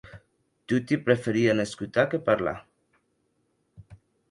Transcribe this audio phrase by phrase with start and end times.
[0.71, 2.57] Toti preferien escotar que parlar.